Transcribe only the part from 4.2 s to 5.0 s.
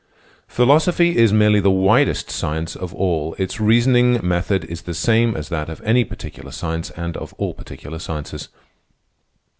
method is the